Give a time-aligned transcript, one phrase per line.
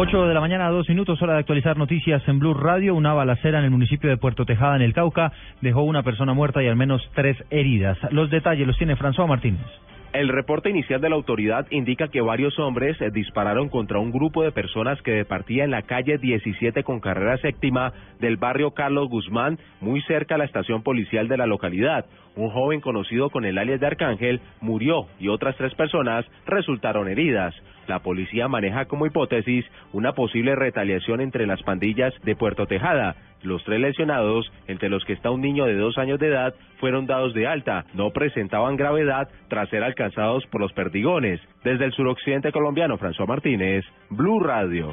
[0.00, 2.94] 8 de la mañana, dos minutos, hora de actualizar noticias en Blue Radio.
[2.94, 6.62] Una balacera en el municipio de Puerto Tejada, en el Cauca, dejó una persona muerta
[6.62, 7.98] y al menos tres heridas.
[8.12, 9.66] Los detalles los tiene François Martínez.
[10.12, 14.52] El reporte inicial de la autoridad indica que varios hombres dispararon contra un grupo de
[14.52, 20.00] personas que departía en la calle 17 con carrera séptima del barrio Carlos Guzmán, muy
[20.02, 22.06] cerca a la estación policial de la localidad.
[22.36, 27.52] Un joven conocido con el alias de Arcángel murió y otras tres personas resultaron heridas.
[27.88, 33.16] La policía maneja como hipótesis una posible retaliación entre las pandillas de Puerto Tejada.
[33.42, 37.06] Los tres lesionados, entre los que está un niño de dos años de edad, fueron
[37.06, 37.86] dados de alta.
[37.94, 41.40] No presentaban gravedad tras ser alcanzados por los perdigones.
[41.64, 44.92] Desde el suroccidente colombiano, François Martínez, Blue Radio.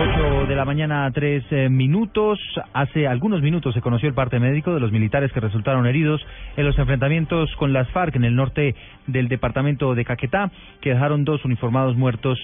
[0.00, 2.38] 8 de la mañana, tres eh, minutos.
[2.72, 6.24] Hace algunos minutos se conoció el parte médico de los militares que resultaron heridos
[6.56, 8.74] en los enfrentamientos con las FARC en el norte
[9.06, 12.38] del departamento de Caquetá, que dejaron dos uniformados muertos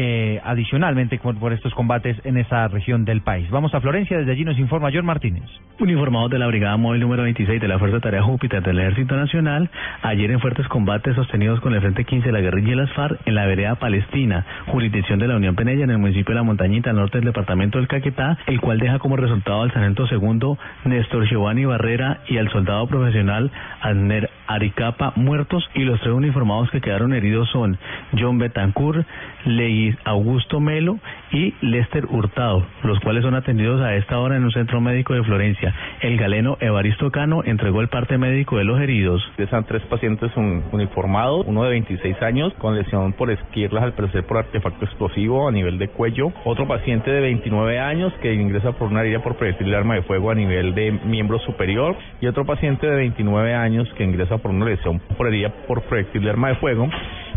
[0.00, 3.50] eh, adicionalmente por, estos combates en esa región del país.
[3.50, 5.42] Vamos a Florencia, desde allí nos informa John Martínez.
[5.80, 9.68] Uniformados de la Brigada Móvil número 26 de la Fuerza Tarea Júpiter del Ejército Nacional,
[10.02, 13.26] ayer en fuertes combates sostenidos con el Frente 15 de la guerrilla y las FARC
[13.26, 16.90] en la vereda Palestina, jurisdicción de la Unión Penella en el municipio de La Montañita,
[16.90, 21.28] al norte del departamento del Caquetá, el cual deja como resultado al sargento segundo Néstor
[21.28, 27.12] Giovanni Barrera y al soldado profesional Adner Aricapa muertos y los tres uniformados que quedaron
[27.12, 27.78] heridos son
[28.18, 29.06] John Betancourt,
[29.44, 30.98] Leis Augusto Melo
[31.30, 35.22] y Lester Hurtado, los cuales son atendidos a esta hora en un centro médico de
[35.22, 35.74] Florencia.
[36.00, 39.22] El galeno Evaristo Cano entregó el parte médico de los heridos.
[39.36, 40.32] Están tres pacientes
[40.72, 45.52] uniformados, uno de 26 años con lesión por esquirlas al parecer por artefacto explosivo a
[45.52, 49.70] nivel de cuello, otro paciente de 29 años que ingresa por una herida por proyectil
[49.70, 53.88] de arma de fuego a nivel de miembro superior y otro paciente de 29 años
[53.96, 56.88] que ingresa por una lesión por herida por proyectil de arma de fuego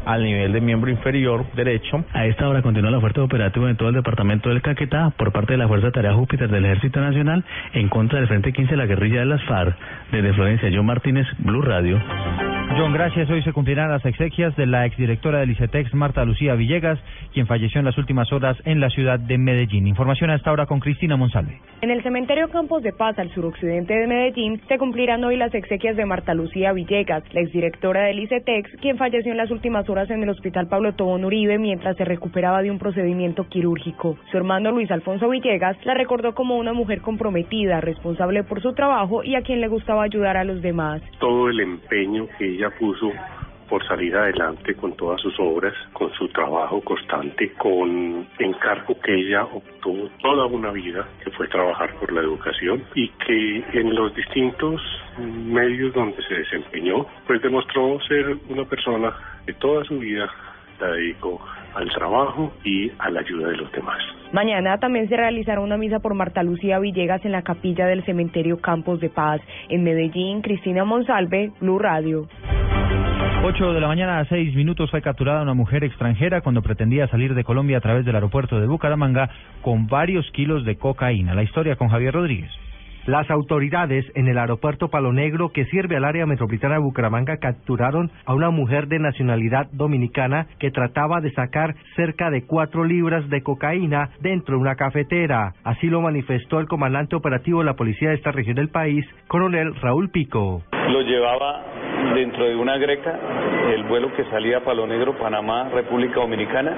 [0.06, 2.04] al nivel de miembro inferior derecho.
[2.14, 5.54] A esta hora continúa la fuerza operativa en todo el departamento del Caquetá por parte
[5.54, 8.86] de la Fuerza Tarea Júpiter del Ejército Nacional en contra del Frente 15 de la
[8.86, 9.76] guerrilla de las FARC.
[10.12, 12.02] Desde Florencia, John Martínez, Blue Radio.
[12.78, 13.30] John, gracias.
[13.30, 16.98] Hoy se cumplirán las exequias de la exdirectora del ICETEX, Marta Lucía Villegas,
[17.34, 19.88] quien falleció en las últimas horas en la ciudad de Medellín.
[19.88, 21.60] Información a esta hora con Cristina Monsalve.
[21.82, 25.98] En el cementerio Campos de Paz, al suroccidente de Medellín, se cumplirán hoy las exequias
[25.98, 30.24] de Marta Lucía Villegas, la exdirectora del ICETEX, quien falleció en las últimas horas en
[30.24, 34.18] el Hospital Pablo Tobón Uribe mientras se recuperaba de un procedimiento quirúrgico.
[34.32, 39.24] Su hermano Luis Alfonso Villegas la recordó como una mujer comprometida, responsable por su trabajo
[39.24, 41.02] y a quien le gustaba ayudar a los demás.
[41.20, 43.12] Todo el empeño que ella puso
[43.72, 49.46] por salir adelante con todas sus obras, con su trabajo constante, con encargo que ella
[49.46, 54.82] obtuvo toda una vida, que fue trabajar por la educación y que en los distintos
[55.18, 59.14] medios donde se desempeñó, pues demostró ser una persona
[59.46, 60.30] que toda su vida
[60.82, 61.42] la dedicó
[61.76, 64.00] al trabajo y a la ayuda de los demás.
[64.32, 68.60] Mañana también se realizará una misa por Marta Lucía Villegas en la capilla del cementerio
[68.62, 69.42] Campos de Paz.
[69.70, 72.28] En Medellín, Cristina Monsalve, Blue Radio.
[73.44, 77.34] 8 de la mañana a 6 minutos fue capturada una mujer extranjera cuando pretendía salir
[77.34, 79.30] de Colombia a través del aeropuerto de Bucaramanga
[79.62, 81.34] con varios kilos de cocaína.
[81.34, 82.52] La historia con Javier Rodríguez.
[83.08, 88.12] Las autoridades en el aeropuerto Palo Negro, que sirve al área metropolitana de Bucaramanga, capturaron
[88.26, 93.42] a una mujer de nacionalidad dominicana que trataba de sacar cerca de cuatro libras de
[93.42, 95.54] cocaína dentro de una cafetera.
[95.64, 99.74] Así lo manifestó el comandante operativo de la policía de esta región del país, coronel
[99.82, 100.62] Raúl Pico.
[100.72, 101.81] Lo llevaba
[102.16, 103.18] dentro de una greca,
[103.74, 106.76] el vuelo que salía a Palo Negro, Panamá, República Dominicana,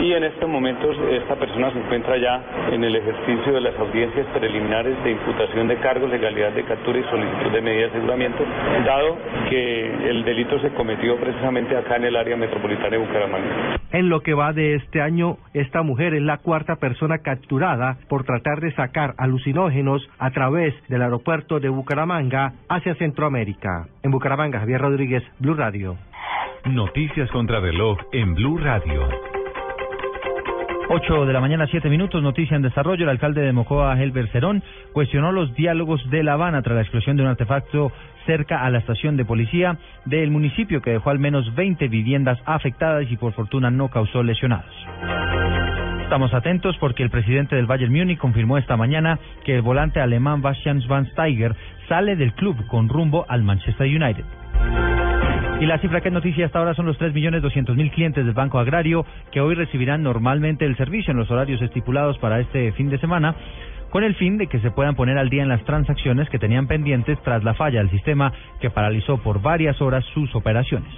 [0.00, 4.26] y en estos momentos esta persona se encuentra ya en el ejercicio de las audiencias
[4.34, 8.44] preliminares de imputación de cargos, legalidad de captura y solicitud de medidas de aseguramiento,
[8.84, 9.16] dado
[9.48, 13.83] que el delito se cometió precisamente acá en el área metropolitana de Bucaramanga.
[13.94, 18.24] En lo que va de este año, esta mujer es la cuarta persona capturada por
[18.24, 23.86] tratar de sacar alucinógenos a través del aeropuerto de Bucaramanga hacia Centroamérica.
[24.02, 25.96] En Bucaramanga, Javier Rodríguez, Blue Radio.
[26.64, 29.43] Noticias contra reloj en Blue Radio.
[30.88, 33.04] 8 de la mañana, 7 minutos, noticia en desarrollo.
[33.04, 37.16] El alcalde de Mocoa, Helber Cerón, cuestionó los diálogos de La Habana tras la explosión
[37.16, 37.90] de un artefacto
[38.26, 43.10] cerca a la estación de policía del municipio que dejó al menos 20 viviendas afectadas
[43.10, 44.74] y por fortuna no causó lesionados.
[46.02, 50.42] Estamos atentos porque el presidente del Bayern Múnich confirmó esta mañana que el volante alemán
[50.42, 51.56] Bastian Schweinsteiger
[51.88, 54.43] sale del club con rumbo al Manchester United.
[55.60, 59.06] Y la cifra que es noticia hasta ahora son los 3.200.000 clientes del Banco Agrario
[59.30, 63.34] que hoy recibirán normalmente el servicio en los horarios estipulados para este fin de semana
[63.90, 66.66] con el fin de que se puedan poner al día en las transacciones que tenían
[66.66, 70.92] pendientes tras la falla del sistema que paralizó por varias horas sus operaciones.